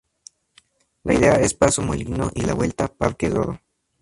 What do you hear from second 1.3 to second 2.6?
es Paso Molino y la